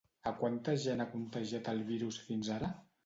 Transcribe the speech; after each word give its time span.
A 0.29 0.31
quanta 0.37 0.73
gent 0.85 1.03
ha 1.05 1.07
contagiat 1.11 1.69
el 1.75 1.83
virus 1.91 2.21
fins 2.31 2.51
ara? 2.57 2.73